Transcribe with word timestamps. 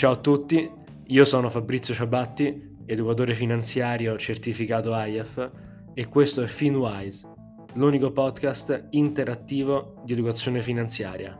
Ciao 0.00 0.12
a 0.12 0.16
tutti, 0.16 0.66
io 1.08 1.24
sono 1.26 1.50
Fabrizio 1.50 1.92
Ciabatti, 1.92 2.78
educatore 2.86 3.34
finanziario 3.34 4.16
certificato 4.16 4.94
IAF 4.94 5.50
e 5.92 6.08
questo 6.08 6.40
è 6.40 6.46
FinWise, 6.46 7.28
l'unico 7.74 8.10
podcast 8.10 8.86
interattivo 8.92 10.00
di 10.02 10.14
educazione 10.14 10.62
finanziaria. 10.62 11.38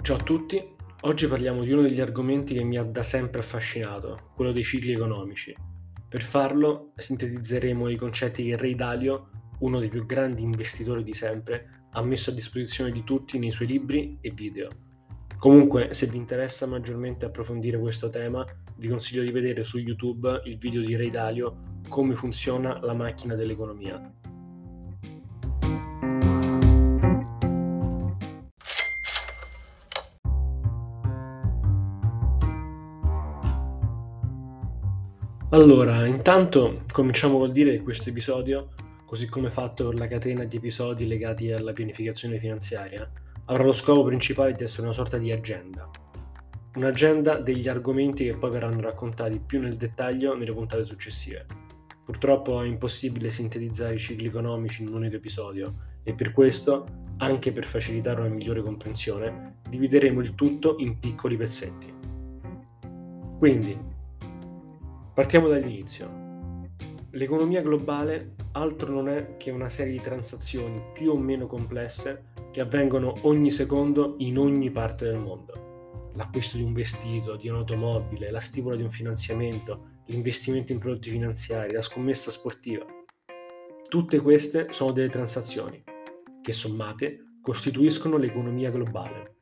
Ciao 0.00 0.16
a 0.16 0.22
tutti, 0.22 0.64
oggi 1.00 1.26
parliamo 1.26 1.64
di 1.64 1.72
uno 1.72 1.82
degli 1.82 2.00
argomenti 2.00 2.54
che 2.54 2.62
mi 2.62 2.76
ha 2.76 2.84
da 2.84 3.02
sempre 3.02 3.40
affascinato, 3.40 4.30
quello 4.36 4.52
dei 4.52 4.62
cicli 4.62 4.92
economici. 4.92 5.72
Per 6.14 6.22
farlo 6.22 6.92
sintetizzeremo 6.94 7.88
i 7.88 7.96
concetti 7.96 8.44
che 8.44 8.56
Ray 8.56 8.76
Dalio, 8.76 9.30
uno 9.64 9.78
dei 9.78 9.88
più 9.88 10.04
grandi 10.04 10.42
investitori 10.42 11.02
di 11.02 11.14
sempre, 11.14 11.86
ha 11.92 12.02
messo 12.02 12.30
a 12.30 12.34
disposizione 12.34 12.90
di 12.90 13.02
tutti 13.02 13.38
nei 13.38 13.50
suoi 13.50 13.68
libri 13.68 14.18
e 14.20 14.30
video. 14.30 14.68
Comunque, 15.38 15.94
se 15.94 16.06
vi 16.06 16.16
interessa 16.16 16.66
maggiormente 16.66 17.24
approfondire 17.24 17.78
questo 17.78 18.10
tema, 18.10 18.46
vi 18.76 18.88
consiglio 18.88 19.22
di 19.22 19.30
vedere 19.30 19.64
su 19.64 19.78
YouTube 19.78 20.42
il 20.44 20.58
video 20.58 20.82
di 20.82 20.96
Ray 20.96 21.10
Dalio 21.10 21.72
Come 21.88 22.14
funziona 22.14 22.80
la 22.82 22.94
macchina 22.94 23.34
dell'economia, 23.34 24.12
Allora, 35.50 36.04
intanto 36.04 36.82
cominciamo 36.92 37.38
col 37.38 37.52
dire 37.52 37.70
che 37.70 37.82
questo 37.84 38.08
episodio, 38.08 38.70
così 39.14 39.28
come 39.28 39.48
fatto 39.48 39.84
con 39.84 39.94
la 39.94 40.08
catena 40.08 40.42
di 40.42 40.56
episodi 40.56 41.06
legati 41.06 41.52
alla 41.52 41.72
pianificazione 41.72 42.40
finanziaria, 42.40 43.08
avrà 43.44 43.62
lo 43.62 43.72
scopo 43.72 44.02
principale 44.02 44.54
di 44.54 44.64
essere 44.64 44.82
una 44.82 44.92
sorta 44.92 45.18
di 45.18 45.30
agenda. 45.30 45.88
Un'agenda 46.74 47.38
degli 47.38 47.68
argomenti 47.68 48.24
che 48.24 48.36
poi 48.36 48.50
verranno 48.50 48.80
raccontati 48.80 49.38
più 49.38 49.60
nel 49.60 49.76
dettaglio 49.76 50.34
nelle 50.34 50.52
puntate 50.52 50.82
successive. 50.84 51.46
Purtroppo 52.04 52.60
è 52.60 52.66
impossibile 52.66 53.30
sintetizzare 53.30 53.94
i 53.94 53.98
cicli 53.98 54.26
economici 54.26 54.82
in 54.82 54.88
un 54.88 54.94
unico 54.94 55.14
episodio 55.14 55.74
e 56.02 56.12
per 56.12 56.32
questo, 56.32 56.84
anche 57.18 57.52
per 57.52 57.66
facilitare 57.66 58.20
una 58.20 58.34
migliore 58.34 58.62
comprensione, 58.62 59.58
divideremo 59.68 60.20
il 60.22 60.34
tutto 60.34 60.74
in 60.78 60.98
piccoli 60.98 61.36
pezzetti. 61.36 61.94
Quindi, 63.38 63.92
Partiamo 65.14 65.46
dall'inizio. 65.46 66.23
L'economia 67.14 67.62
globale 67.62 68.34
altro 68.52 68.92
non 68.92 69.08
è 69.08 69.36
che 69.36 69.52
una 69.52 69.68
serie 69.68 69.92
di 69.92 70.00
transazioni 70.00 70.82
più 70.92 71.12
o 71.12 71.16
meno 71.16 71.46
complesse 71.46 72.32
che 72.50 72.60
avvengono 72.60 73.14
ogni 73.22 73.52
secondo 73.52 74.16
in 74.18 74.36
ogni 74.36 74.72
parte 74.72 75.04
del 75.04 75.18
mondo. 75.18 76.08
L'acquisto 76.14 76.56
di 76.56 76.64
un 76.64 76.72
vestito, 76.72 77.36
di 77.36 77.48
un'automobile, 77.48 78.32
la 78.32 78.40
stipula 78.40 78.74
di 78.74 78.82
un 78.82 78.90
finanziamento, 78.90 80.02
l'investimento 80.06 80.72
in 80.72 80.80
prodotti 80.80 81.10
finanziari, 81.10 81.72
la 81.72 81.82
scommessa 81.82 82.32
sportiva. 82.32 82.84
Tutte 83.88 84.20
queste 84.20 84.66
sono 84.70 84.90
delle 84.90 85.08
transazioni 85.08 85.84
che 86.42 86.52
sommate 86.52 87.36
costituiscono 87.40 88.16
l'economia 88.16 88.72
globale. 88.72 89.36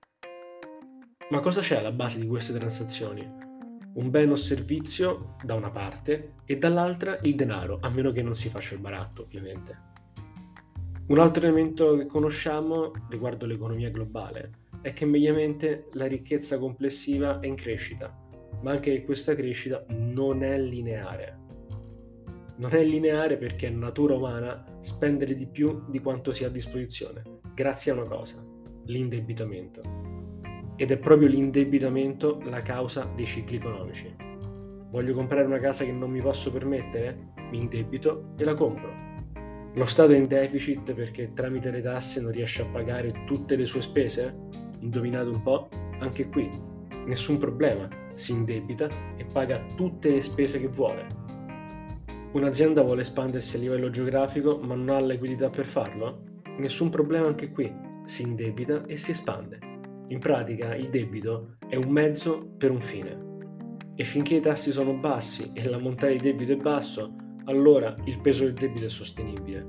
Ma 1.31 1.41
cosa 1.41 1.63
c'è 1.63 1.79
alla 1.79 1.93
base 1.93 2.21
di 2.21 2.27
queste 2.27 2.53
transazioni? 2.53 3.52
Un 3.95 4.11
bene 4.11 4.33
o 4.33 4.37
servizio 4.37 5.37
da 5.43 5.55
una 5.55 5.71
parte 5.71 6.35
e 6.45 6.57
dall'altra 6.57 7.19
il 7.23 7.35
denaro, 7.35 7.79
a 7.81 7.91
meno 7.91 8.11
che 8.13 8.23
non 8.23 8.35
si 8.35 8.49
faccia 8.49 8.75
il 8.75 8.81
baratto 8.81 9.23
ovviamente. 9.23 9.91
Un 11.09 11.19
altro 11.19 11.45
elemento 11.45 11.97
che 11.97 12.07
conosciamo 12.07 12.93
riguardo 13.11 13.45
l'economia 13.45 13.91
globale 13.91 14.61
è 14.81 14.93
che 14.93 15.05
mediamente 15.05 15.89
la 15.93 16.07
ricchezza 16.07 16.59
complessiva 16.59 17.41
è 17.41 17.47
in 17.47 17.55
crescita, 17.55 18.17
ma 18.63 18.71
anche 18.71 18.93
che 18.93 19.05
questa 19.05 19.35
crescita 19.35 19.85
non 19.89 20.43
è 20.43 20.59
lineare. 20.59 21.41
Non 22.57 22.73
è 22.73 22.83
lineare 22.83 23.37
perché 23.37 23.67
è 23.67 23.71
natura 23.71 24.15
umana 24.15 24.65
spendere 24.81 25.35
di 25.35 25.47
più 25.47 25.85
di 25.91 25.99
quanto 26.01 26.33
si 26.33 26.45
ha 26.45 26.47
a 26.47 26.51
disposizione, 26.51 27.23
grazie 27.55 27.93
a 27.93 27.97
una 27.97 28.09
cosa, 28.09 28.43
l'indebitamento 28.87 30.02
ed 30.77 30.91
è 30.91 30.99
proprio 30.99 31.29
l'indebitamento 31.29 32.41
la 32.45 32.63
causa 32.63 33.11
dei 33.15 33.27
cicli 33.27 33.57
economici. 33.57 34.15
Voglio 34.91 35.15
comprare 35.15 35.47
una 35.47 35.59
casa 35.59 35.85
che 35.85 35.93
non 35.93 36.11
mi 36.11 36.21
posso 36.21 36.53
permettere? 36.53 37.33
Mi 37.51 37.59
indebito 37.59 38.35
e 38.37 38.45
la 38.45 38.55
compro. 38.55 39.03
Lo 39.75 39.87
Stato 39.87 40.13
è 40.13 40.17
in 40.17 40.27
deficit 40.27 40.93
perché 40.93 41.33
tramite 41.33 41.71
le 41.71 41.81
tasse 41.81 42.21
non 42.21 42.31
riesce 42.31 42.61
a 42.61 42.67
pagare 42.67 43.25
tutte 43.25 43.57
le 43.57 43.65
sue 43.65 43.81
spese? 43.81 44.35
Indovinate 44.81 45.31
un 45.31 45.43
po'? 45.43 45.69
Anche 46.01 46.29
qui, 46.29 46.51
nessun 47.07 47.39
problema, 47.39 47.89
si 48.15 48.33
indebita 48.33 48.89
e 49.17 49.25
paga 49.25 49.65
tutte 49.75 50.11
le 50.11 50.21
spese 50.21 50.61
che 50.61 50.69
vuole. 50.69 51.07
Un'azienda 52.33 52.83
vuole 52.83 53.01
espandersi 53.01 53.57
a 53.57 53.61
livello 53.61 53.89
geografico 53.89 54.59
ma 54.59 54.75
non 54.75 54.91
ha 54.91 55.01
la 55.01 55.13
liquidità 55.13 55.49
per 55.49 55.65
farlo? 55.65 56.23
Nessun 56.59 56.91
problema 56.91 57.27
anche 57.27 57.51
qui, 57.51 57.73
si 58.05 58.23
indebita 58.23 58.85
e 58.85 58.99
si 58.99 59.13
espande. 59.13 59.72
In 60.13 60.19
pratica 60.19 60.75
il 60.75 60.91
debito 60.91 61.55
è 61.67 61.77
un 61.77 61.89
mezzo 61.89 62.53
per 62.59 62.71
un 62.71 62.83
fine 62.83 63.31
e 63.95 64.05
finché 64.05 64.35
i 64.35 64.41
tassi 64.41 64.71
sono 64.71 64.93
bassi 64.93 65.51
e 65.55 65.67
l'ammontare 65.67 66.13
di 66.13 66.19
debito 66.19 66.53
è 66.53 66.57
basso, 66.57 67.15
allora 67.47 67.97
il 68.05 68.21
peso 68.21 68.45
del 68.45 68.53
debito 68.53 68.85
è 68.85 68.91
sostenibile. 68.91 69.67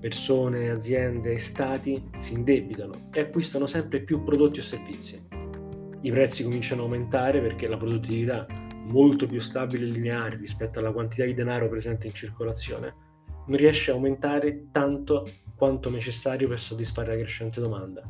Persone, 0.00 0.70
aziende 0.70 1.32
e 1.32 1.38
stati 1.38 2.08
si 2.16 2.32
indebitano 2.32 3.10
e 3.12 3.20
acquistano 3.20 3.66
sempre 3.66 4.00
più 4.00 4.24
prodotti 4.24 4.60
o 4.60 4.62
servizi. 4.62 5.22
I 6.00 6.10
prezzi 6.10 6.42
cominciano 6.42 6.80
a 6.80 6.84
aumentare 6.84 7.42
perché 7.42 7.68
la 7.68 7.76
produttività, 7.76 8.46
molto 8.86 9.26
più 9.26 9.40
stabile 9.40 9.84
e 9.84 9.90
lineare 9.90 10.36
rispetto 10.36 10.78
alla 10.78 10.92
quantità 10.92 11.26
di 11.26 11.34
denaro 11.34 11.68
presente 11.68 12.06
in 12.06 12.14
circolazione, 12.14 12.94
non 13.46 13.58
riesce 13.58 13.90
a 13.90 13.94
aumentare 13.94 14.68
tanto 14.70 15.28
quanto 15.54 15.90
necessario 15.90 16.48
per 16.48 16.58
soddisfare 16.58 17.08
la 17.08 17.18
crescente 17.18 17.60
domanda. 17.60 18.02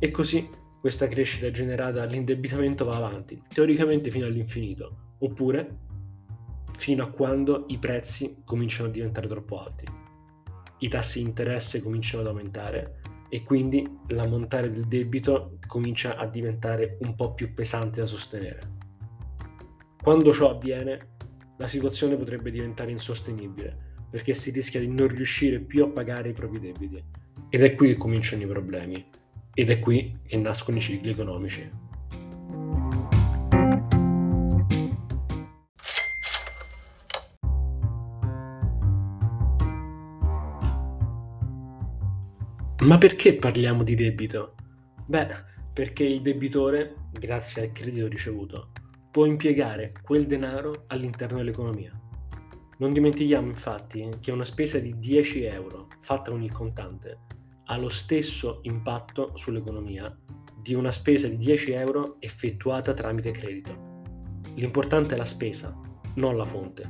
E 0.00 0.10
così 0.10 0.60
questa 0.82 1.06
crescita 1.06 1.48
generata 1.52 2.00
dall'indebitamento 2.00 2.84
va 2.84 2.96
avanti, 2.96 3.40
teoricamente 3.46 4.10
fino 4.10 4.26
all'infinito, 4.26 5.14
oppure 5.18 5.76
fino 6.76 7.04
a 7.04 7.08
quando 7.08 7.66
i 7.68 7.78
prezzi 7.78 8.42
cominciano 8.44 8.88
a 8.88 8.90
diventare 8.90 9.28
troppo 9.28 9.62
alti. 9.62 9.84
I 10.78 10.88
tassi 10.88 11.20
di 11.20 11.28
interesse 11.28 11.80
cominciano 11.80 12.22
ad 12.22 12.30
aumentare 12.30 12.98
e 13.28 13.44
quindi 13.44 13.88
l'ammontare 14.08 14.72
del 14.72 14.88
debito 14.88 15.56
comincia 15.68 16.16
a 16.16 16.26
diventare 16.26 16.98
un 17.02 17.14
po' 17.14 17.32
più 17.32 17.54
pesante 17.54 18.00
da 18.00 18.06
sostenere. 18.06 18.58
Quando 20.02 20.32
ciò 20.32 20.50
avviene, 20.50 21.10
la 21.58 21.68
situazione 21.68 22.16
potrebbe 22.16 22.50
diventare 22.50 22.90
insostenibile 22.90 24.06
perché 24.10 24.34
si 24.34 24.50
rischia 24.50 24.80
di 24.80 24.88
non 24.88 25.06
riuscire 25.06 25.60
più 25.60 25.84
a 25.84 25.90
pagare 25.90 26.30
i 26.30 26.32
propri 26.32 26.58
debiti. 26.58 27.00
Ed 27.50 27.62
è 27.62 27.76
qui 27.76 27.86
che 27.86 27.96
cominciano 27.96 28.42
i 28.42 28.46
problemi 28.46 29.20
ed 29.54 29.70
è 29.70 29.78
qui 29.78 30.18
che 30.26 30.36
nascono 30.36 30.78
i 30.78 30.80
cicli 30.80 31.10
economici. 31.10 31.70
Ma 42.80 42.98
perché 42.98 43.36
parliamo 43.36 43.84
di 43.84 43.94
debito? 43.94 44.54
Beh, 45.06 45.28
perché 45.72 46.02
il 46.02 46.20
debitore, 46.20 46.96
grazie 47.12 47.62
al 47.62 47.72
credito 47.72 48.08
ricevuto, 48.08 48.72
può 49.10 49.24
impiegare 49.24 49.92
quel 50.02 50.26
denaro 50.26 50.84
all'interno 50.88 51.36
dell'economia. 51.36 51.92
Non 52.78 52.92
dimentichiamo 52.92 53.46
infatti 53.46 54.08
che 54.20 54.32
una 54.32 54.44
spesa 54.44 54.78
di 54.80 54.98
10 54.98 55.44
euro 55.44 55.88
fatta 56.00 56.32
con 56.32 56.42
il 56.42 56.50
contante 56.50 57.18
ha 57.72 57.78
lo 57.78 57.88
stesso 57.88 58.58
impatto 58.64 59.32
sull'economia 59.34 60.14
di 60.60 60.74
una 60.74 60.90
spesa 60.90 61.26
di 61.26 61.38
10 61.38 61.70
euro 61.72 62.16
effettuata 62.18 62.92
tramite 62.92 63.30
credito. 63.30 63.90
L'importante 64.56 65.14
è 65.14 65.16
la 65.16 65.24
spesa, 65.24 65.74
non 66.16 66.36
la 66.36 66.44
fonte, 66.44 66.82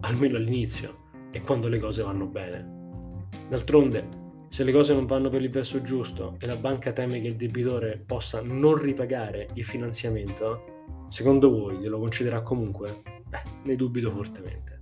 almeno 0.00 0.38
all'inizio 0.38 1.28
e 1.30 1.42
quando 1.42 1.68
le 1.68 1.78
cose 1.78 2.02
vanno 2.02 2.24
bene. 2.24 3.26
D'altronde, 3.50 4.08
se 4.48 4.64
le 4.64 4.72
cose 4.72 4.94
non 4.94 5.04
vanno 5.04 5.28
per 5.28 5.42
il 5.42 5.50
verso 5.50 5.82
giusto 5.82 6.36
e 6.38 6.46
la 6.46 6.56
banca 6.56 6.92
teme 6.92 7.20
che 7.20 7.26
il 7.26 7.36
debitore 7.36 8.02
possa 8.06 8.40
non 8.40 8.78
ripagare 8.80 9.48
il 9.52 9.64
finanziamento, 9.64 10.86
secondo 11.10 11.50
voi 11.50 11.76
glielo 11.76 11.98
concederà 11.98 12.40
comunque? 12.40 13.02
Beh, 13.28 13.42
ne 13.64 13.76
dubito 13.76 14.10
fortemente. 14.10 14.80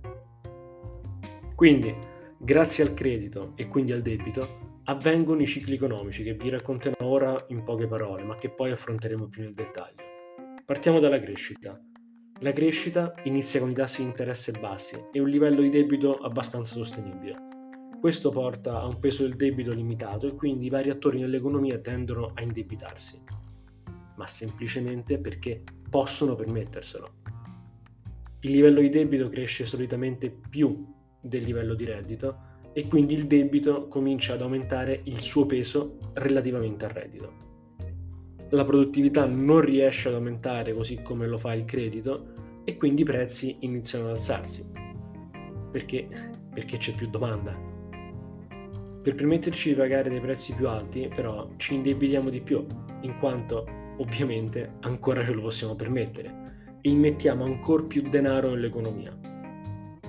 Quindi, 1.53 1.93
grazie 2.37 2.85
al 2.85 2.93
credito 2.93 3.51
e 3.55 3.67
quindi 3.67 3.91
al 3.91 4.01
debito, 4.01 4.62
avvengono 4.85 5.41
i 5.41 5.47
cicli 5.47 5.75
economici 5.75 6.23
che 6.23 6.33
vi 6.33 6.49
racconterò 6.49 7.05
ora 7.05 7.45
in 7.49 7.63
poche 7.63 7.87
parole, 7.87 8.23
ma 8.23 8.37
che 8.37 8.49
poi 8.49 8.71
affronteremo 8.71 9.27
più 9.27 9.43
nel 9.43 9.53
dettaglio. 9.53 10.03
Partiamo 10.65 10.99
dalla 10.99 11.19
crescita. 11.19 11.79
La 12.39 12.51
crescita 12.51 13.13
inizia 13.23 13.61
con 13.61 13.69
i 13.69 13.73
tassi 13.73 14.01
di 14.01 14.07
interesse 14.09 14.51
bassi 14.51 14.97
e 15.11 15.19
un 15.19 15.29
livello 15.29 15.61
di 15.61 15.69
debito 15.69 16.17
abbastanza 16.17 16.73
sostenibile. 16.75 17.51
Questo 18.01 18.31
porta 18.31 18.81
a 18.81 18.87
un 18.87 18.99
peso 18.99 19.23
del 19.23 19.37
debito 19.37 19.71
limitato 19.71 20.27
e 20.27 20.35
quindi 20.35 20.65
i 20.65 20.69
vari 20.69 20.89
attori 20.89 21.19
nell'economia 21.19 21.79
tendono 21.79 22.31
a 22.33 22.41
indebitarsi, 22.41 23.21
ma 24.17 24.27
semplicemente 24.27 25.19
perché 25.19 25.63
possono 25.89 26.35
permetterselo. 26.35 27.13
Il 28.41 28.51
livello 28.51 28.81
di 28.81 28.89
debito 28.89 29.29
cresce 29.29 29.65
solitamente 29.65 30.29
più 30.29 30.85
del 31.21 31.43
livello 31.43 31.75
di 31.75 31.85
reddito 31.85 32.51
e 32.73 32.87
quindi 32.87 33.13
il 33.13 33.27
debito 33.27 33.87
comincia 33.87 34.33
ad 34.33 34.41
aumentare 34.41 35.01
il 35.03 35.19
suo 35.19 35.45
peso 35.45 35.97
relativamente 36.13 36.85
al 36.85 36.91
reddito. 36.91 37.41
La 38.49 38.65
produttività 38.65 39.25
non 39.25 39.61
riesce 39.61 40.09
ad 40.09 40.15
aumentare 40.15 40.73
così 40.73 41.01
come 41.01 41.27
lo 41.27 41.37
fa 41.37 41.53
il 41.53 41.65
credito 41.65 42.33
e 42.63 42.77
quindi 42.77 43.01
i 43.01 43.05
prezzi 43.05 43.57
iniziano 43.59 44.05
ad 44.05 44.11
alzarsi. 44.11 44.65
Perché? 45.71 46.07
Perché 46.53 46.77
c'è 46.77 46.93
più 46.93 47.09
domanda. 47.09 47.71
Per 49.01 49.15
permetterci 49.15 49.69
di 49.69 49.75
pagare 49.75 50.09
dei 50.09 50.21
prezzi 50.21 50.53
più 50.53 50.67
alti, 50.69 51.09
però, 51.13 51.49
ci 51.57 51.75
indebitiamo 51.75 52.29
di 52.29 52.41
più, 52.41 52.65
in 53.01 53.17
quanto 53.19 53.65
ovviamente 53.97 54.75
ancora 54.81 55.23
ce 55.25 55.33
lo 55.33 55.41
possiamo 55.41 55.75
permettere 55.75 56.77
e 56.81 56.89
immettiamo 56.89 57.43
ancora 57.43 57.83
più 57.83 58.01
denaro 58.01 58.49
nell'economia. 58.49 59.17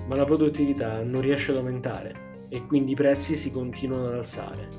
Ma 0.07 0.15
la 0.15 0.23
produttività 0.23 1.01
non 1.03 1.21
riesce 1.21 1.51
ad 1.51 1.57
aumentare 1.57 2.25
e 2.55 2.65
quindi 2.67 2.93
i 2.93 2.95
prezzi 2.95 3.35
si 3.35 3.51
continuano 3.51 4.07
ad 4.07 4.13
alzare. 4.13 4.69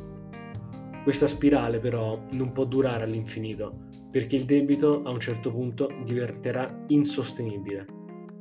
Questa 1.03 1.27
spirale 1.27 1.79
però 1.79 2.19
non 2.33 2.51
può 2.53 2.65
durare 2.65 3.05
all'infinito 3.05 3.85
perché 4.11 4.37
il 4.37 4.47
debito 4.47 5.03
a 5.03 5.11
un 5.11 5.21
certo 5.21 5.51
punto 5.51 5.91
diventerà 6.03 6.85
insostenibile 6.87 7.85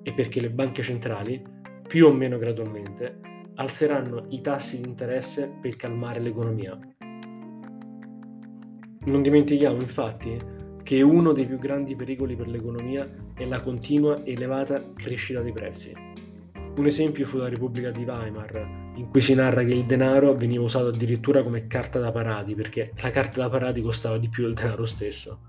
e 0.04 0.14
perché 0.14 0.40
le 0.40 0.50
banche 0.50 0.82
centrali, 0.84 1.44
più 1.86 2.08
o 2.08 2.14
meno 2.14 2.38
gradualmente, 2.38 3.20
alzeranno 3.56 4.28
i 4.30 4.40
tassi 4.40 4.80
di 4.80 4.88
interesse 4.88 5.54
per 5.62 5.76
calmare 5.76 6.22
l'economia. 6.22 6.80
Non 9.02 9.22
dimentichiamo 9.22 9.82
infatti 9.82 10.38
che 10.82 11.02
uno 11.02 11.34
dei 11.34 11.46
più 11.46 11.58
grandi 11.58 11.94
pericoli 11.94 12.38
per 12.38 12.48
l'economia 12.48 13.10
è 13.34 13.46
la 13.46 13.62
continua 13.62 14.24
elevata 14.24 14.94
crescita 14.94 15.42
dei 15.42 15.52
prezzi. 15.52 16.15
Un 16.78 16.88
esempio 16.88 17.26
fu 17.26 17.38
la 17.38 17.48
Repubblica 17.48 17.90
di 17.90 18.04
Weimar, 18.04 18.92
in 18.96 19.08
cui 19.10 19.22
si 19.22 19.34
narra 19.34 19.64
che 19.64 19.74
il 19.74 19.86
denaro 19.86 20.36
veniva 20.36 20.64
usato 20.66 20.88
addirittura 20.88 21.42
come 21.42 21.68
carta 21.68 22.00
da 22.00 22.12
parati, 22.12 22.54
perché 22.54 22.92
la 23.02 23.10
carta 23.12 23.40
da 23.40 23.50
parati 23.50 23.82
costava 23.82 24.18
di 24.18 24.28
più 24.28 24.44
del 24.44 24.56
denaro 24.56 24.86
stesso. 24.86 25.40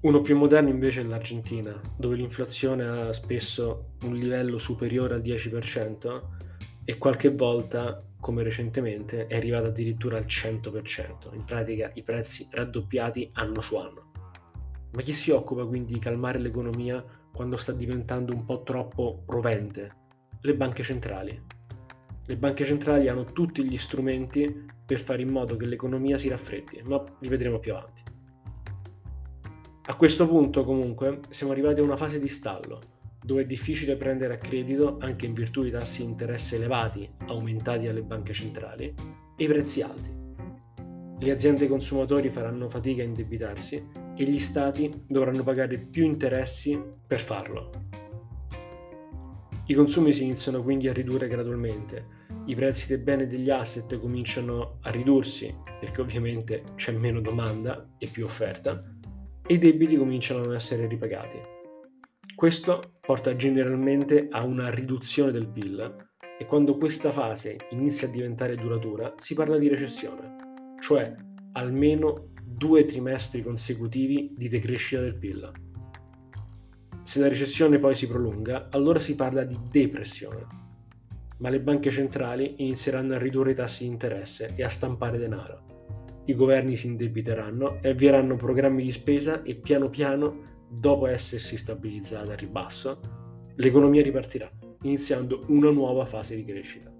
Uno 0.00 0.20
più 0.22 0.36
moderno 0.36 0.68
invece 0.68 1.02
è 1.02 1.04
l'Argentina, 1.04 1.80
dove 1.96 2.16
l'inflazione 2.16 2.84
ha 2.84 3.12
spesso 3.12 3.92
un 4.02 4.16
livello 4.16 4.58
superiore 4.58 5.14
al 5.14 5.20
10%, 5.20 6.20
e 6.84 6.98
qualche 6.98 7.30
volta, 7.30 8.02
come 8.18 8.42
recentemente, 8.42 9.28
è 9.28 9.36
arrivata 9.36 9.68
addirittura 9.68 10.16
al 10.16 10.24
100%, 10.24 11.32
in 11.32 11.44
pratica 11.44 11.92
i 11.94 12.02
prezzi 12.02 12.48
raddoppiati 12.50 13.30
anno 13.34 13.60
su 13.60 13.76
anno. 13.76 14.10
Ma 14.90 15.00
chi 15.02 15.12
si 15.12 15.30
occupa 15.30 15.64
quindi 15.64 15.92
di 15.92 16.00
calmare 16.00 16.40
l'economia 16.40 17.04
quando 17.32 17.56
sta 17.56 17.70
diventando 17.70 18.32
un 18.32 18.44
po' 18.44 18.64
troppo 18.64 19.22
rovente? 19.26 19.98
Le 20.42 20.54
banche 20.54 20.82
centrali. 20.82 21.38
Le 22.24 22.36
banche 22.38 22.64
centrali 22.64 23.08
hanno 23.08 23.24
tutti 23.24 23.62
gli 23.62 23.76
strumenti 23.76 24.64
per 24.86 24.98
fare 24.98 25.20
in 25.20 25.28
modo 25.28 25.54
che 25.56 25.66
l'economia 25.66 26.16
si 26.16 26.30
raffreddi, 26.30 26.80
ma 26.84 27.04
li 27.20 27.28
vedremo 27.28 27.58
più 27.58 27.74
avanti. 27.74 28.02
A 29.82 29.96
questo 29.96 30.26
punto 30.26 30.64
comunque 30.64 31.20
siamo 31.28 31.52
arrivati 31.52 31.80
a 31.80 31.82
una 31.82 31.96
fase 31.96 32.18
di 32.18 32.28
stallo, 32.28 32.80
dove 33.22 33.42
è 33.42 33.44
difficile 33.44 33.96
prendere 33.96 34.32
a 34.32 34.38
credito 34.38 34.96
anche 35.00 35.26
in 35.26 35.34
virtù 35.34 35.62
di 35.62 35.70
tassi 35.70 36.04
di 36.04 36.08
interesse 36.08 36.56
elevati 36.56 37.06
aumentati 37.26 37.84
dalle 37.84 38.02
banche 38.02 38.32
centrali 38.32 38.94
e 39.36 39.44
i 39.44 39.46
prezzi 39.46 39.82
alti. 39.82 40.10
Le 41.18 41.30
aziende 41.30 41.62
e 41.62 41.64
i 41.66 41.68
consumatori 41.68 42.30
faranno 42.30 42.66
fatica 42.70 43.02
a 43.02 43.04
indebitarsi 43.04 43.86
e 44.16 44.24
gli 44.24 44.38
stati 44.38 44.90
dovranno 45.06 45.42
pagare 45.42 45.76
più 45.76 46.04
interessi 46.04 46.80
per 47.06 47.20
farlo. 47.20 47.89
I 49.70 49.74
consumi 49.74 50.12
si 50.12 50.24
iniziano 50.24 50.64
quindi 50.64 50.88
a 50.88 50.92
ridurre 50.92 51.28
gradualmente, 51.28 52.04
i 52.46 52.56
prezzi 52.56 52.88
dei 52.88 52.98
beni 52.98 53.22
e 53.22 53.26
degli 53.28 53.50
asset 53.50 54.00
cominciano 54.00 54.78
a 54.82 54.90
ridursi 54.90 55.54
perché 55.78 56.00
ovviamente 56.00 56.64
c'è 56.74 56.90
meno 56.90 57.20
domanda 57.20 57.94
e 57.96 58.08
più 58.08 58.24
offerta 58.24 58.82
e 59.46 59.54
i 59.54 59.58
debiti 59.58 59.96
cominciano 59.96 60.40
a 60.40 60.46
non 60.46 60.54
essere 60.56 60.88
ripagati. 60.88 61.38
Questo 62.34 62.94
porta 63.00 63.36
generalmente 63.36 64.26
a 64.28 64.42
una 64.42 64.70
riduzione 64.70 65.30
del 65.30 65.46
PIL 65.46 66.08
e 66.36 66.46
quando 66.46 66.76
questa 66.76 67.12
fase 67.12 67.56
inizia 67.70 68.08
a 68.08 68.10
diventare 68.10 68.56
duratura 68.56 69.14
si 69.18 69.34
parla 69.34 69.56
di 69.56 69.68
recessione, 69.68 70.74
cioè 70.80 71.14
almeno 71.52 72.32
due 72.44 72.86
trimestri 72.86 73.40
consecutivi 73.40 74.34
di 74.36 74.48
decrescita 74.48 75.00
del 75.00 75.16
PIL. 75.16 75.69
Se 77.02 77.18
la 77.18 77.28
recessione 77.28 77.78
poi 77.78 77.94
si 77.94 78.06
prolunga, 78.06 78.68
allora 78.70 78.98
si 78.98 79.14
parla 79.14 79.42
di 79.42 79.58
depressione, 79.70 80.46
ma 81.38 81.48
le 81.48 81.60
banche 81.60 81.90
centrali 81.90 82.56
inizieranno 82.58 83.14
a 83.14 83.18
ridurre 83.18 83.52
i 83.52 83.54
tassi 83.54 83.84
di 83.84 83.90
interesse 83.90 84.52
e 84.54 84.62
a 84.62 84.68
stampare 84.68 85.18
denaro. 85.18 85.68
I 86.26 86.34
governi 86.34 86.76
si 86.76 86.86
indebiteranno 86.86 87.80
e 87.80 87.90
avvieranno 87.90 88.36
programmi 88.36 88.82
di 88.82 88.92
spesa 88.92 89.42
e 89.42 89.54
piano 89.56 89.88
piano 89.88 90.48
dopo 90.68 91.06
essersi 91.06 91.56
stabilizzata 91.56 92.32
al 92.32 92.36
ribasso, 92.36 93.00
l'economia 93.56 94.02
ripartirà, 94.02 94.48
iniziando 94.82 95.44
una 95.48 95.70
nuova 95.70 96.04
fase 96.04 96.36
di 96.36 96.44
crescita. 96.44 96.92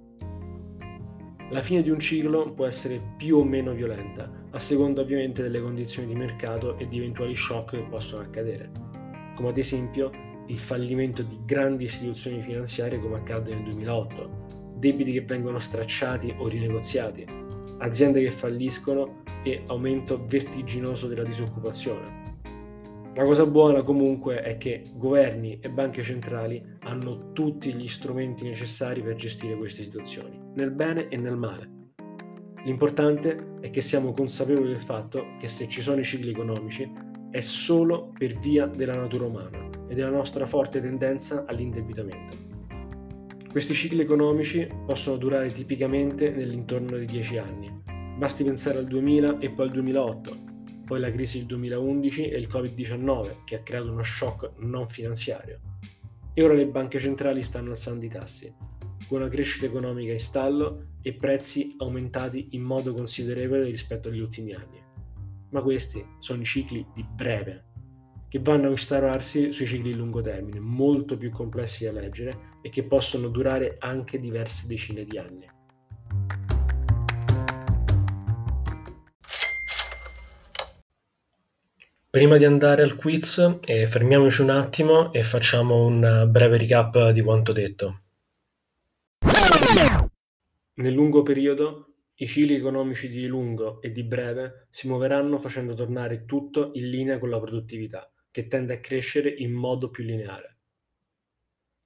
La 1.51 1.61
fine 1.61 1.83
di 1.83 1.91
un 1.91 1.99
ciclo 1.99 2.53
può 2.53 2.67
essere 2.67 3.01
più 3.17 3.37
o 3.37 3.45
meno 3.45 3.73
violenta, 3.73 4.31
a 4.51 4.59
seconda 4.59 5.03
ovviamente 5.03 5.43
delle 5.43 5.61
condizioni 5.61 6.09
di 6.09 6.15
mercato 6.15 6.79
e 6.79 6.89
di 6.89 6.99
eventuali 6.99 7.35
shock 7.35 7.77
che 7.77 7.87
possono 7.89 8.23
accadere, 8.23 8.71
come 9.35 9.51
ad 9.51 9.59
esempio 9.59 10.11
il 10.47 10.59
fallimento 10.59 11.23
di 11.23 11.39
grandi 11.45 11.85
istituzioni 11.85 12.41
finanziarie 12.41 12.99
come 12.99 13.17
accadde 13.17 13.55
nel 13.55 13.65
2008, 13.65 14.75
debiti 14.77 15.13
che 15.13 15.23
vengono 15.23 15.59
stracciati 15.59 16.35
o 16.39 16.49
rinegoziati, 16.49 17.25
aziende 17.79 18.23
che 18.23 18.31
falliscono 18.31 19.23
e 19.43 19.63
aumento 19.67 20.25
vertiginoso 20.27 21.07
della 21.07 21.23
disoccupazione, 21.23 22.21
la 23.15 23.25
cosa 23.25 23.45
buona 23.45 23.83
comunque 23.83 24.41
è 24.41 24.57
che 24.57 24.85
governi 24.95 25.59
e 25.61 25.69
banche 25.69 26.01
centrali 26.01 26.65
hanno 26.85 27.33
tutti 27.33 27.75
gli 27.75 27.89
strumenti 27.89 28.45
necessari 28.45 29.03
per 29.03 29.17
gestire 29.17 29.57
queste 29.57 29.83
situazioni, 29.83 30.41
nel 30.55 30.71
bene 30.71 31.09
e 31.09 31.17
nel 31.17 31.37
male. 31.37 31.69
L'importante 32.65 33.59
è 33.61 33.71
che 33.71 33.81
siamo 33.81 34.13
consapevoli 34.13 34.69
del 34.69 34.81
fatto 34.81 35.25
che 35.41 35.49
se 35.49 35.69
ci 35.69 35.81
sono 35.81 35.99
i 35.99 36.05
cicli 36.05 36.31
economici 36.31 36.89
è 37.31 37.41
solo 37.41 38.13
per 38.19 38.35
via 38.39 38.67
della 38.67 38.97
natura 38.97 39.27
umana 39.27 39.69
e 39.89 39.95
della 39.95 40.11
nostra 40.11 40.47
forte 40.47 40.81
tendenza 40.81 41.45
all'indebitamento. 41.47 42.49
Questi 43.51 43.75
cicli 43.75 44.01
economici 44.01 44.69
possono 44.87 45.17
durare 45.17 45.51
tipicamente 45.53 46.31
nell'intorno 46.31 46.97
di 46.97 47.07
10 47.07 47.39
anni. 47.39 47.83
Basti 48.17 48.45
pensare 48.45 48.79
al 48.79 48.87
2000 48.87 49.39
e 49.39 49.51
poi 49.51 49.67
al 49.67 49.73
2008, 49.73 50.37
poi 50.87 51.01
la 51.01 51.11
crisi 51.11 51.39
del 51.39 51.47
2011 51.47 52.29
e 52.29 52.39
il 52.39 52.49
Covid-19 52.49 53.45
che 53.45 53.57
ha 53.57 53.63
creato 53.63 53.91
uno 53.91 54.03
shock 54.03 54.53
non 54.59 54.89
finanziario. 54.89 55.59
E 56.33 56.45
ora 56.45 56.55
le 56.55 56.67
banche 56.67 57.01
centrali 57.01 57.43
stanno 57.43 57.71
alzando 57.71 58.05
i 58.05 58.09
tassi, 58.09 58.53
con 59.09 59.21
una 59.21 59.29
crescita 59.29 59.67
economica 59.67 60.13
in 60.13 60.21
stallo 60.21 60.87
e 61.03 61.13
prezzi 61.15 61.75
aumentati 61.79 62.49
in 62.51 62.63
modo 62.63 62.95
considerevole 62.95 63.65
rispetto 63.65 64.09
agli 64.09 64.21
ultimi 64.21 64.53
anni. 64.53 64.90
Ma 65.51 65.63
questi 65.63 66.05
sono 66.19 66.43
cicli 66.45 66.87
di 66.95 67.05
breve, 67.05 67.65
che 68.29 68.39
vanno 68.39 68.69
a 68.69 68.71
instaurarsi 68.71 69.53
sui 69.53 69.67
cicli 69.67 69.91
di 69.91 69.97
lungo 69.97 70.21
termine, 70.21 70.61
molto 70.61 71.17
più 71.17 71.31
complessi 71.31 71.85
da 71.85 71.93
leggere 71.93 72.59
e 72.63 72.71
che 72.71 72.85
possono 72.85 73.29
durare 73.29 73.77
anche 73.81 74.21
diverse 74.21 74.69
decine 74.69 75.05
di 75.05 75.19
anni. 75.19 75.49
Prima 82.09 82.37
di 82.37 82.45
andare 82.45 82.83
al 82.83 82.97
quiz, 82.97 83.59
eh, 83.65 83.87
fermiamoci 83.87 84.43
un 84.43 84.51
attimo 84.51 85.13
e 85.13 85.23
facciamo 85.23 85.85
un 85.85 86.29
breve 86.29 86.59
recap 86.59 87.11
di 87.11 87.23
quanto 87.23 87.53
detto. 87.53 87.99
Nel 90.75 90.93
lungo 90.93 91.23
periodo, 91.23 91.90
i 92.21 92.27
cicli 92.27 92.55
economici 92.55 93.09
di 93.09 93.27
lungo 93.27 93.81
e 93.81 93.93
di 93.93 94.05
breve 94.05 94.67
si 94.69 94.89
muoveranno 94.89 95.39
facendo 95.39 95.73
tornare 95.73 96.27
tutto 96.27 96.71
in 96.75 96.91
linea 96.91 97.19
con 97.19 97.31
la 97.31 97.41
produttività, 97.41 98.13
che 98.31 98.47
tende 98.47 98.75
a 98.75 98.79
crescere 98.79 99.31
in 99.31 99.53
modo 99.53 99.89
più 99.89 100.05
lineare. 100.05 100.59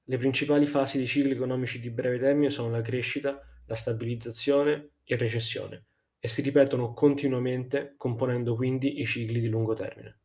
Le 0.03 0.19
principali 0.19 0.67
fasi 0.67 0.99
dei 0.99 1.07
cicli 1.07 1.31
economici 1.31 1.79
di 1.79 1.89
breve 1.89 2.19
termine 2.19 2.51
sono 2.51 2.69
la 2.69 2.81
crescita, 2.81 3.41
la 3.67 3.77
stabilizzazione 3.77 4.95
e 5.05 5.17
recessione, 5.17 5.85
e 6.19 6.27
si 6.27 6.43
ripetono 6.43 6.95
continuamente 6.95 7.95
componendo 7.97 8.57
quindi 8.57 9.01
i 9.01 9.07
cicli 9.07 9.39
di 9.39 9.49
lungo 9.49 9.75
termine. 9.75 10.19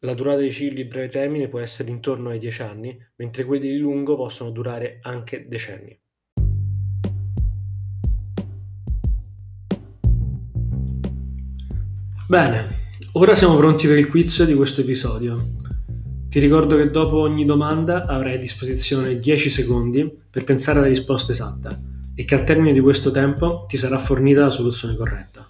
La 0.00 0.12
durata 0.12 0.40
dei 0.40 0.52
cicli 0.52 0.74
di 0.74 0.84
breve 0.84 1.08
termine 1.08 1.48
può 1.48 1.58
essere 1.58 1.88
intorno 1.88 2.28
ai 2.28 2.38
10 2.38 2.60
anni, 2.60 2.98
mentre 3.16 3.44
quelli 3.44 3.70
di 3.70 3.78
lungo 3.78 4.14
possono 4.14 4.50
durare 4.50 4.98
anche 5.00 5.48
decenni. 5.48 5.98
Bene, 12.32 12.64
ora 13.12 13.34
siamo 13.34 13.58
pronti 13.58 13.86
per 13.86 13.98
il 13.98 14.08
quiz 14.08 14.44
di 14.44 14.54
questo 14.54 14.80
episodio. 14.80 15.48
Ti 16.30 16.38
ricordo 16.40 16.78
che 16.78 16.88
dopo 16.88 17.18
ogni 17.18 17.44
domanda 17.44 18.06
avrai 18.06 18.36
a 18.36 18.38
disposizione 18.38 19.18
10 19.18 19.50
secondi 19.50 20.10
per 20.30 20.42
pensare 20.42 20.78
alla 20.78 20.88
risposta 20.88 21.32
esatta 21.32 21.78
e 22.14 22.24
che 22.24 22.34
al 22.34 22.44
termine 22.44 22.72
di 22.72 22.80
questo 22.80 23.10
tempo 23.10 23.66
ti 23.68 23.76
sarà 23.76 23.98
fornita 23.98 24.44
la 24.44 24.48
soluzione 24.48 24.96
corretta. 24.96 25.46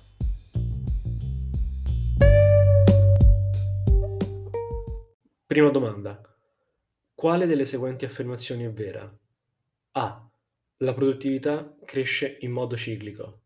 Prima 5.46 5.70
domanda. 5.70 6.20
Quale 7.14 7.46
delle 7.46 7.64
seguenti 7.64 8.04
affermazioni 8.04 8.64
è 8.64 8.72
vera? 8.72 9.08
A. 9.92 10.30
La 10.78 10.94
produttività 10.94 11.76
cresce 11.84 12.38
in 12.40 12.50
modo 12.50 12.76
ciclico. 12.76 13.42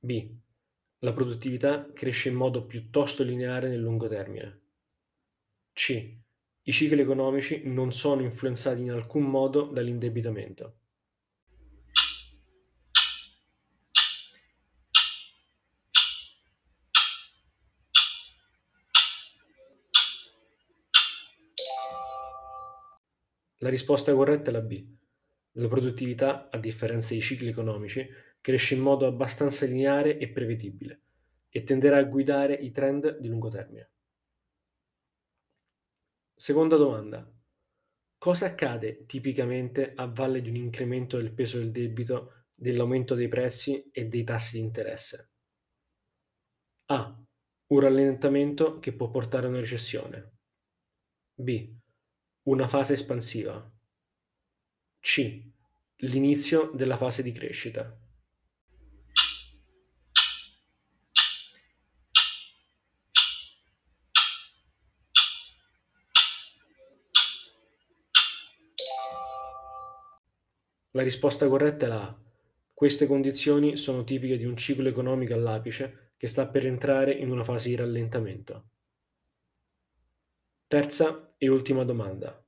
B. 0.00 0.44
La 1.06 1.12
produttività 1.12 1.92
cresce 1.92 2.30
in 2.30 2.34
modo 2.34 2.66
piuttosto 2.66 3.22
lineare 3.22 3.68
nel 3.68 3.78
lungo 3.78 4.08
termine. 4.08 4.62
C. 5.72 6.16
I 6.62 6.72
cicli 6.72 7.00
economici 7.00 7.62
non 7.64 7.92
sono 7.92 8.22
influenzati 8.22 8.80
in 8.80 8.90
alcun 8.90 9.22
modo 9.22 9.66
dall'indebitamento. 9.66 10.78
La 23.58 23.68
risposta 23.68 24.12
corretta 24.12 24.50
è 24.50 24.52
la 24.52 24.60
B. 24.60 24.84
La 25.52 25.68
produttività, 25.68 26.48
a 26.50 26.58
differenza 26.58 27.10
dei 27.10 27.22
cicli 27.22 27.46
economici, 27.46 28.04
cresce 28.40 28.74
in 28.74 28.80
modo 28.80 29.06
abbastanza 29.06 29.66
lineare 29.66 30.18
e 30.18 30.28
prevedibile 30.28 31.00
e 31.48 31.62
tenderà 31.62 31.96
a 31.96 32.04
guidare 32.04 32.54
i 32.54 32.70
trend 32.70 33.18
di 33.18 33.28
lungo 33.28 33.48
termine. 33.48 33.90
Seconda 36.34 36.76
domanda. 36.76 37.26
Cosa 38.18 38.46
accade 38.46 39.06
tipicamente 39.06 39.92
a 39.94 40.06
valle 40.06 40.42
di 40.42 40.50
un 40.50 40.56
incremento 40.56 41.16
del 41.16 41.32
peso 41.32 41.58
del 41.58 41.70
debito, 41.70 42.44
dell'aumento 42.54 43.14
dei 43.14 43.28
prezzi 43.28 43.88
e 43.90 44.06
dei 44.06 44.22
tassi 44.22 44.58
di 44.58 44.64
interesse? 44.64 45.30
A. 46.86 47.18
Un 47.68 47.80
rallentamento 47.80 48.78
che 48.78 48.92
può 48.92 49.10
portare 49.10 49.46
a 49.46 49.48
una 49.48 49.60
recessione. 49.60 50.38
B. 51.34 51.74
Una 52.42 52.68
fase 52.68 52.92
espansiva. 52.92 53.72
C. 55.00 55.42
L'inizio 56.00 56.70
della 56.74 56.96
fase 56.96 57.22
di 57.22 57.32
crescita. 57.32 57.98
La 70.96 71.02
risposta 71.02 71.46
corretta 71.46 71.84
è 71.84 71.88
la 71.90 72.04
A. 72.04 72.18
Queste 72.72 73.06
condizioni 73.06 73.76
sono 73.76 74.02
tipiche 74.02 74.38
di 74.38 74.46
un 74.46 74.56
ciclo 74.56 74.88
economico 74.88 75.34
all'apice 75.34 76.12
che 76.16 76.26
sta 76.26 76.48
per 76.48 76.64
entrare 76.64 77.12
in 77.12 77.30
una 77.30 77.44
fase 77.44 77.68
di 77.68 77.74
rallentamento. 77.74 78.68
Terza 80.66 81.34
e 81.36 81.48
ultima 81.48 81.84
domanda. 81.84 82.42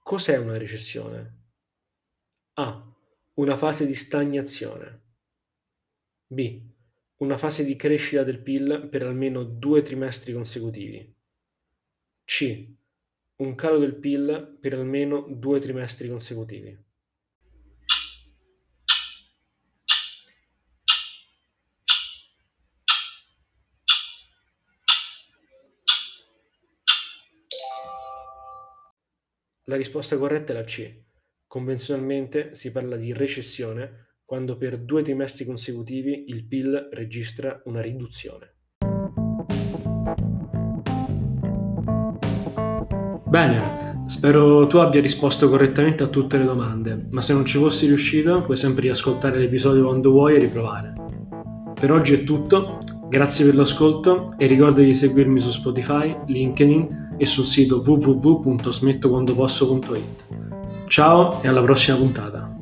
Cos'è 0.00 0.36
una 0.36 0.56
recessione? 0.56 1.38
A. 2.54 2.94
Una 3.34 3.56
fase 3.56 3.84
di 3.84 3.96
stagnazione. 3.96 5.00
B. 6.28 6.62
Una 7.16 7.36
fase 7.36 7.64
di 7.64 7.74
crescita 7.74 8.22
del 8.22 8.42
PIL 8.42 8.86
per 8.88 9.02
almeno 9.02 9.42
due 9.42 9.82
trimestri 9.82 10.32
consecutivi. 10.32 11.12
C. 12.22 12.68
Un 13.38 13.54
calo 13.56 13.78
del 13.78 13.96
PIL 13.96 14.56
per 14.60 14.74
almeno 14.74 15.26
due 15.28 15.58
trimestri 15.58 16.08
consecutivi. 16.08 16.84
La 29.68 29.74
risposta 29.74 30.16
corretta 30.16 30.52
è 30.52 30.54
la 30.54 30.62
C. 30.62 30.88
Convenzionalmente 31.44 32.54
si 32.54 32.70
parla 32.70 32.94
di 32.94 33.12
recessione 33.12 34.20
quando 34.24 34.56
per 34.56 34.78
due 34.78 35.02
trimestri 35.02 35.44
consecutivi 35.44 36.26
il 36.28 36.46
PIL 36.46 36.90
registra 36.92 37.62
una 37.64 37.80
riduzione. 37.80 38.54
Bene, 43.28 44.04
spero 44.06 44.68
tu 44.68 44.76
abbia 44.76 45.00
risposto 45.00 45.48
correttamente 45.48 46.04
a 46.04 46.06
tutte 46.06 46.38
le 46.38 46.44
domande, 46.44 47.08
ma 47.10 47.20
se 47.20 47.32
non 47.32 47.44
ci 47.44 47.58
fossi 47.58 47.86
riuscito 47.86 48.42
puoi 48.42 48.56
sempre 48.56 48.82
riascoltare 48.82 49.36
l'episodio 49.36 49.86
quando 49.86 50.12
vuoi 50.12 50.36
e 50.36 50.38
riprovare. 50.38 50.92
Per 51.74 51.90
oggi 51.90 52.14
è 52.14 52.22
tutto, 52.22 52.78
grazie 53.08 53.44
per 53.44 53.54
l'ascolto 53.54 54.32
e 54.36 54.46
ricorda 54.46 54.82
di 54.82 54.94
seguirmi 54.94 55.38
su 55.40 55.50
Spotify, 55.50 56.16
LinkedIn 56.26 57.14
e 57.16 57.26
sul 57.26 57.46
sito 57.46 57.80
www.smettoquandoposso.it. 57.84 60.24
Ciao 60.88 61.42
e 61.42 61.48
alla 61.48 61.62
prossima 61.62 61.96
puntata. 61.96 62.55